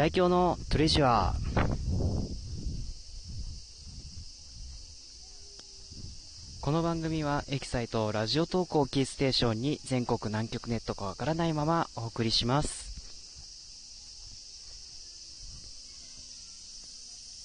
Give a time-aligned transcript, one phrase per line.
[0.00, 1.34] 大京のトレジャー。
[6.62, 12.88] この番組はエキサイトラジオ投稿キーステーションに全国南極ネットかわからないままお送りします。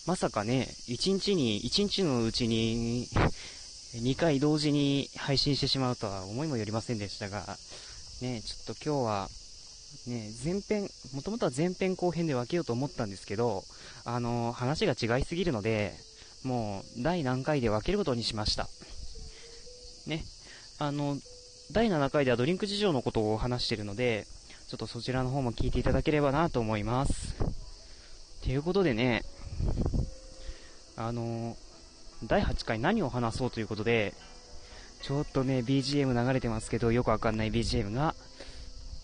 [0.07, 3.09] まさかね、1日に、1日のうちに
[3.95, 7.57] 2回同時に配信してしまうとは思いもよりませんでしたが、
[8.21, 9.29] ね、ちょっと今日は、
[10.07, 13.63] ね、前編、もともとは前編後編で分けようと思ったんですけど、
[14.03, 15.93] あの、話が違いすぎるので、
[16.43, 18.67] もう、第何回で分けることにしました。
[20.07, 20.23] ね、
[20.77, 21.17] あの、
[21.71, 24.27] 第7回ではドリンク事情のことを話してるので、
[24.67, 27.35] ちょっとそちらの方も聞いていただければなと思います。
[28.43, 29.23] ということでね、
[30.95, 31.57] あの、
[32.23, 34.13] 第8回何を話そうということで、
[35.01, 38.15] ちょっとね、BGM 流れてますけど、よくわかんない BGM が、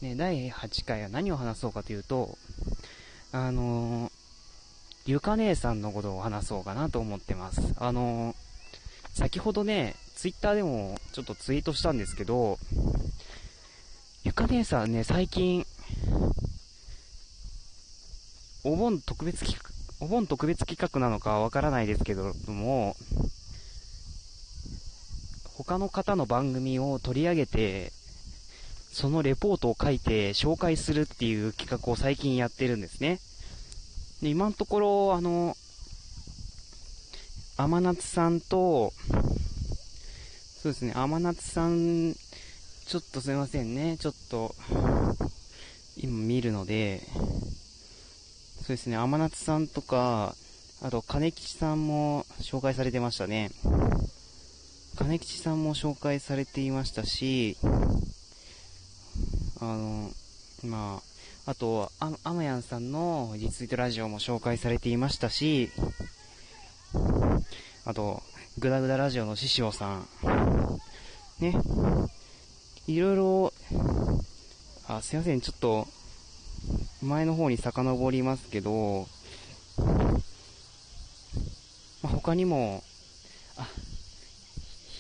[0.02, 2.36] ね、第8回は何を話そうかというと、
[3.32, 4.12] あのー、
[5.05, 7.62] ゆか姉さんのことを話そうかなと思ってます。
[7.78, 8.36] あのー、
[9.14, 12.58] 先ほどね、ツイッターでもちょっとツイートしたんですけど、
[14.23, 15.67] ゆか姉さんね、最近、
[18.64, 22.95] お盆特別企画、お盆特別企画なのかわからないですけども、
[25.53, 27.92] 他の方の番組を取り上げて、
[28.92, 33.20] そのレポートを書いて紹介するっていう企画を最近やってるんですね。
[34.22, 35.56] で、今のところ、あの、
[37.58, 38.94] 天夏さんと、
[40.62, 42.14] そうですね、天夏さん、
[42.86, 44.53] ちょっとすいませんね、ちょっと、
[45.97, 47.02] 今見るので、
[48.59, 50.36] そうですね、天夏さんとか、
[50.84, 53.52] あと、金吉さんも紹介されてましたね。
[54.97, 57.58] 金吉さんも紹介されていましたし、
[59.62, 60.09] あの、
[60.64, 61.02] ま
[61.45, 65.70] あ、あと、あ、あまやんさんのリツイートラジオも紹介されていましたし、
[67.86, 68.23] あと、
[68.58, 70.08] グダグダラジオの師匠さん、
[71.40, 71.53] ね、
[72.88, 73.53] いろいろ、
[74.88, 75.88] あ、すいません、ちょっと、
[77.03, 79.08] 前の方に遡りますけど、
[79.78, 79.85] ま
[82.06, 82.84] あ、他にも、
[83.58, 83.68] あ、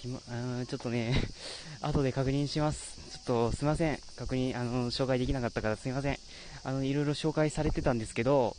[0.01, 0.19] ひま、
[0.67, 1.19] ちょっとね、
[1.81, 3.00] 後で確認します。
[3.31, 3.97] とすいません。
[4.17, 6.17] 確認、あの、紹介できなかったからすいません。
[6.65, 8.57] あの、いろいろ紹介されてたんですけど、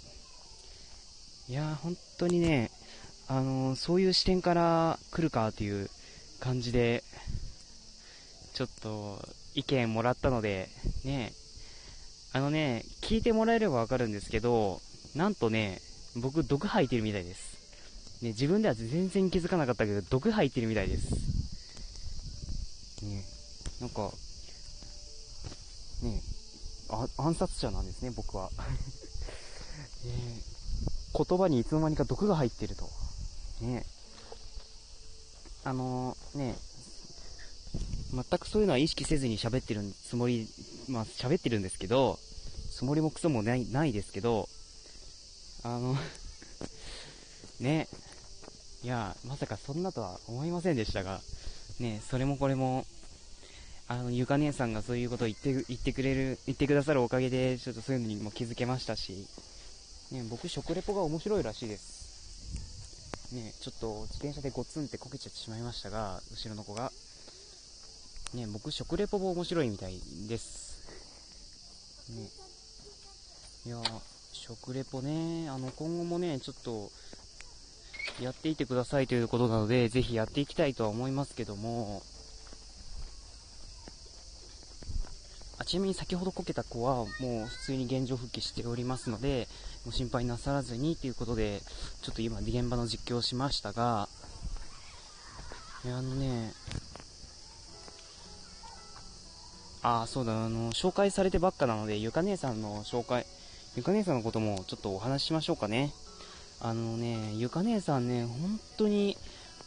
[1.49, 2.71] いやー、本当にね、
[3.29, 5.91] あの、そういう視点から来るかという
[6.41, 7.05] 感じで、
[8.55, 9.19] ちょっと
[9.55, 10.71] 意見もらったので、
[11.05, 11.33] ね、
[12.33, 14.81] あのね、聞いてもらえればわかるんですけど、
[15.15, 15.83] なんとね、
[16.17, 18.23] 僕毒吐いてるみたいです。
[18.23, 21.11] ね、自分では全然気づかなかったけど、毒吐いてるみたいです。
[23.05, 23.23] ね、
[23.83, 24.11] なんか、
[26.03, 26.21] ね、
[26.91, 28.51] あ暗殺者なんですね、僕は。
[30.05, 30.43] ね、
[31.15, 32.91] 言葉にいつの間にか毒が入ってると。
[33.61, 33.87] ね。
[35.65, 36.57] あのー、ね、
[38.13, 40.49] 全くそういうのは意識せずに喋ってるつもり、
[40.89, 42.19] まあ喋ってるんですけど、
[42.71, 44.49] つもりもクソもない、ないですけど、
[45.63, 45.97] あの
[47.61, 47.89] ね、
[48.83, 51.21] いや、まさかそんなとは思いませんでしたが、
[51.79, 52.85] ね、それもこれも、
[53.93, 59.27] あの、ゆか姉さんがそういうことを言って、言ってくれる、言ってくださるおかげで、ちょっとそういうのにも気づけましたし、
[60.13, 63.35] ね、僕、食レポが面白いらしいです。
[63.35, 66.91] ね、ちょっと自転車でゴツンってこけちゃってしまいましたが、後ろの子が。
[68.33, 70.73] ね、僕、食レポも面白いみたいです。
[72.09, 72.29] ね。
[73.67, 73.77] いや
[74.33, 76.91] 食レポね、あの、今後もね、ちょっと、
[78.23, 82.03] やっていてくださいということなので、ぜひやっていきたいとは思いますけども、
[85.63, 89.47] あちなみに先ほどこけた子はもう普通に現状復帰しておりますので、
[89.87, 91.63] ご心配なさらずにということで、
[92.03, 94.09] ちょっと今現場の実況をしましたが、
[95.85, 96.53] あのね、
[99.85, 103.25] あ、そうだ、あの、紹介されてばっかなので、ゆか姉さんの紹介、
[103.77, 105.93] ゆか姉さんのこともちょっとお話ししましょうかね。
[106.59, 109.17] あのね、ゆか姉さんね、本当に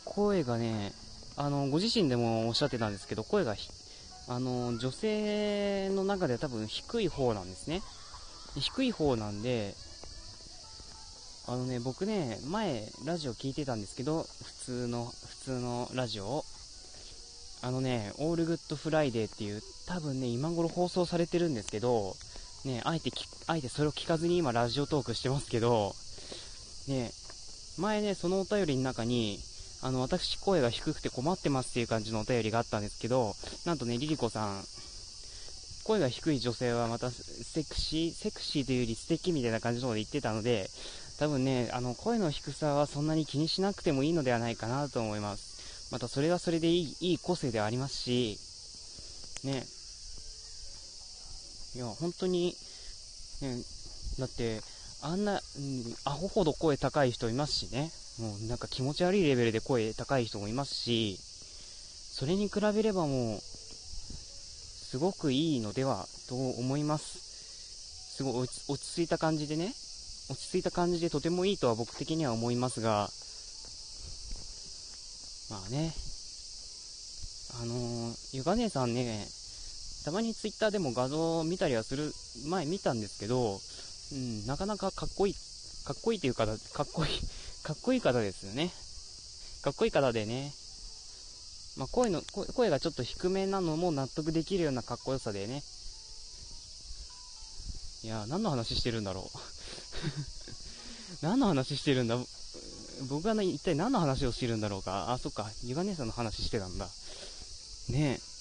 [0.03, 0.91] 声がね、
[1.38, 3.56] あの、ご自身でもおっしゃってたんですけど、声が
[4.27, 7.81] あの、女性の中では多分低い方なんですね。
[8.56, 9.75] 低い方なんで、
[11.48, 16.45] あのね、僕ね、前、ラジオ聞いてたんですけど、普通の、普通のラジオを。
[17.62, 22.16] あのね、 All Good Friday っていう、多分ね、今頃放送されてるんですけど、
[22.66, 23.12] ね、あえて
[23.45, 25.94] あえてそれを聞かずに今ラジオトークしてますけど、
[26.88, 27.12] ね、
[27.77, 29.39] 前ね、そのお便りの中に、
[29.85, 33.35] あの、私声が低くて困ってますっていう感じのお便りがあったんですけど、
[33.65, 34.63] なんとね、リリコさん、
[35.83, 40.71] 声が低い女性はまたセクシー、セクシーというより素敵みたいな感じのこと言ってたので、
[41.19, 45.91] 多分ね、あの、声の低さはそんなに気にしなくてもいいのではないかなと思います。
[45.91, 48.39] またそれはそれでいい、いい個性ではありますし、
[49.43, 49.67] ね。
[51.75, 52.55] いや、本当に、
[53.43, 53.63] ね、
[54.17, 54.61] だって、
[55.03, 55.41] あんな、うん、
[56.05, 57.91] アホほど声高い人いますしね。
[58.19, 68.15] もうなんか気持ち悪いレベルで声高い人もいますし、それに比べればもう、すごくいいのではと思います。
[68.15, 69.73] すごい落ち着いた感じでね、
[70.29, 73.09] 落ち着いた感じでとてもいいとは僕的には思いますが、
[75.50, 75.94] まあね、
[77.62, 79.27] あのー、ゆか姉さんね、
[80.06, 82.13] たまにツイッターでも画像を見たりはする、
[82.47, 83.59] 前見たんですけど、
[84.13, 85.33] うん、なかなかかっこいい、
[85.85, 87.12] かっこいいというか、かっこいい、
[87.65, 88.69] かっこいい方ですよね。
[89.63, 90.51] かっこいい方でね、
[91.77, 92.21] まあ、声の、
[92.53, 95.63] 声がちょっと低めなのも納得できるようなかっこよさでね。
[98.03, 99.39] いや、何の話してるんだろう。
[101.25, 102.19] 何の話してるんだ？
[103.09, 105.12] 僕は、ね、一体何の話をしてるんだろうか。
[105.12, 105.50] あ、そっか。
[105.63, 106.88] ゆが姉さんの話してたんだ。
[107.89, 108.35] ねえ。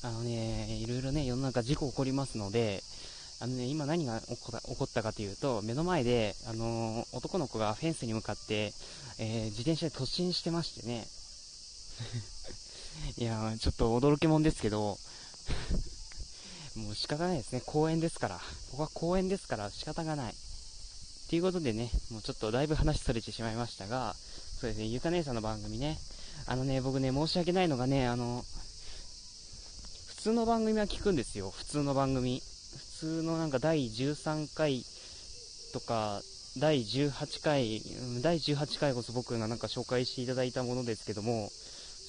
[0.00, 1.12] あのね、いろ
[1.50, 2.82] いろね、世の中事故起こりますので、
[3.40, 8.72] あのね、今何が起こったかというと、目の前で、あのー、男の子がフェンスに向かって、
[9.18, 11.06] えー、自転車で突進してましてね。
[13.16, 14.98] いやちょっと驚きもんですけど、
[16.76, 17.62] もう仕方ないですね。
[17.64, 18.38] 公園ですから。
[18.70, 20.34] ここは公園ですから仕方がない。
[21.28, 24.16] ということでね、もうちょっとだいぶ話されてしまいましたが、
[24.60, 25.98] そうですね、ゆか姉さんの番組ね、
[26.46, 28.57] あのね、僕ね、申し訳ないのがね、あの、普
[30.18, 31.50] 通の番組は聞くんですよ。
[31.50, 32.40] 普通の番組。
[32.40, 34.82] 普通のなんか第13回
[35.72, 36.20] とか、
[36.58, 37.80] 第18回、
[38.20, 41.48] 第18回こそ僕がなんか紹介していただいたものですけども、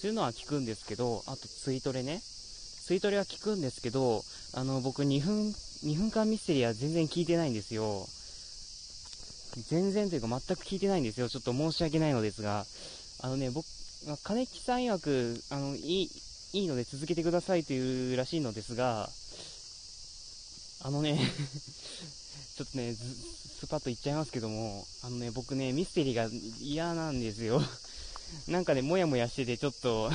[0.01, 2.19] そういうのは聞くんですけど、あとツイトレね。
[2.19, 4.23] ツイトレは聞くんですけど、
[4.55, 5.49] あの、僕2分、
[5.83, 8.07] 2分間ミステリーは全然聞いてないんですよ。
[9.69, 11.29] 全然というか全く聞いてないんですよ。
[11.29, 12.65] ちょっと申し訳ないのですが、
[13.21, 13.67] あのね、僕、
[14.23, 16.09] 金木さん曰く、あの、いい、
[16.53, 19.07] いいので続けてくださいというらしいのですが、
[20.81, 21.19] あのね
[22.57, 26.27] ちょっとね、スパッと言っちゃいますけども、あのね、僕ね、ミステリーが
[26.59, 27.61] 嫌なんですよ
[28.49, 30.11] なんかね、もやもやしてて、ちょっと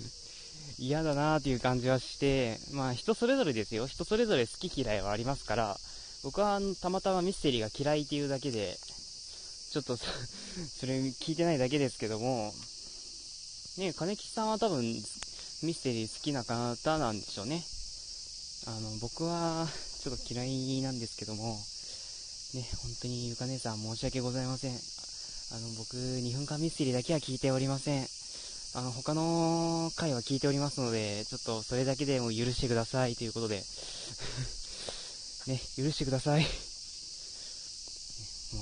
[0.78, 3.86] 嫌だなーっていう感じはして、まあ人それぞれですよ。
[3.86, 5.80] 人それぞれ好き嫌いはありますから、
[6.22, 8.78] 僕はたまたまミステリーが嫌いっていうだけで、
[9.70, 12.52] ちょっとそれ聞いてないだけですけども、
[13.78, 14.82] ね、金木さんは多分
[15.62, 17.62] ミステリー好きな方なんでしょうね。
[18.66, 19.66] あの、僕は、
[20.02, 21.58] ちょっと嫌いなんですけども、
[22.54, 24.72] ね、本当にゆか姉さん申し訳ございません。
[24.72, 24.74] あ
[25.60, 28.06] の、僕、2分間ミステリーだけは聞いておりません。
[28.74, 33.64] あの、他の回は聞いておりますので、ちょっとそれだけでも許してくださいということで、
[35.46, 36.44] ね、許してください。
[36.44, 36.50] 申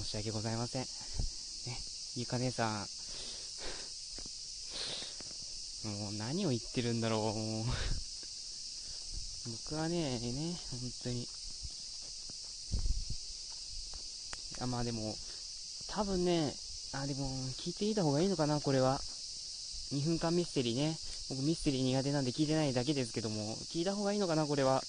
[0.05, 0.83] し訳ございません。
[0.83, 0.89] ね、
[2.17, 2.87] ゆか姉さん、
[5.85, 7.35] もう何を言ってるんだろう、もう
[9.69, 11.27] 僕はね、ね、本当に。
[14.63, 15.15] あ、まあでも、
[15.91, 16.55] 多分ね、
[16.95, 17.29] あ、でも、
[17.61, 18.99] 聞いていた方がいいのかな、これは。
[19.93, 20.97] 2分間ミステリーね。
[21.29, 24.77] 僕ミステリー苦手なんで聞いてないだけですけども、聞いた方がいいのかな、これは。
[24.77, 24.81] ね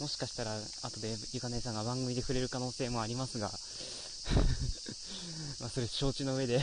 [0.00, 3.50] もしかしたら、後でゆかねさんが番組で触れる可能性もありますが、
[5.60, 6.62] まあ、それ承知の上で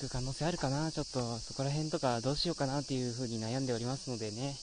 [0.00, 4.56] く可能性あるかな、ちょっとそこら辺とかどうしようかなっていう風に悩んでおりますのでね、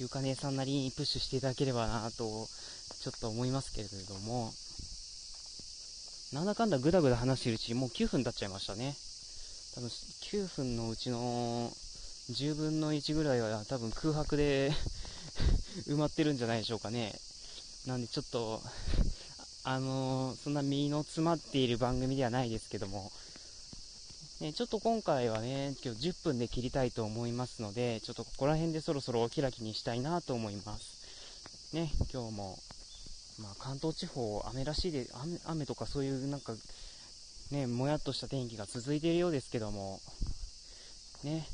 [0.00, 4.52] ゆか姉さんなりにプッシュしていただければなと、ちょっと思いますけれども、
[6.32, 8.96] なんだかんだぐだぐだ話してるうちもう9分経っちゃいましたね。
[9.76, 11.70] 多分9分のうちの
[12.30, 14.72] 10分の1ぐらいは多分空白で
[15.86, 17.14] 埋まってるんじゃないでしょうかね。
[17.86, 18.60] なんでちょっと
[19.62, 23.10] あのー、そんな身の詰まっている番組ではないですけども、
[24.40, 31.74] ね、ちょっと今回はね、今日10分で切りたいと思いますので、ちょっとここら辺でそろそろお開きにしたいなと思います。
[31.74, 32.58] ね、今日も、
[33.42, 36.54] まあ、関東地方、雨らしいで、雨雨とかそういうなんか、
[37.50, 40.00] ね、もやっとした天気が続いているようですけども、
[41.22, 41.46] ね、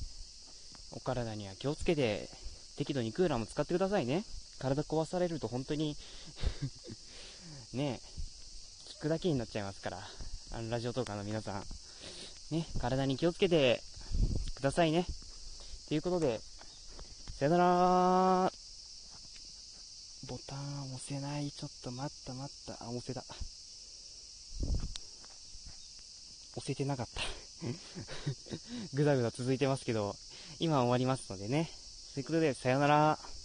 [0.93, 2.29] お体には気をつけて、
[2.77, 4.23] 適度にクーラーも使ってくださいね。
[4.61, 5.97] 体壊されると本当に
[7.77, 8.01] ね、
[8.99, 9.99] 聞くだけになっちゃいますから、
[10.53, 11.63] あの、ラジオトーカーの皆さん、
[12.55, 13.83] ね、体に気をつけて
[14.55, 15.05] くださいね。
[15.89, 16.41] ということで、
[17.39, 18.51] さよなら
[20.27, 21.51] ボタン押せない。
[21.51, 22.85] ちょっと待った待った。
[22.85, 23.21] あ、押せた。
[23.21, 23.31] 押
[26.65, 27.21] せてなかった。
[28.97, 30.17] ぐだぐだ続いてますけど、
[30.59, 31.71] 今終わりますのでね。
[32.15, 33.37] ということで、さよなら。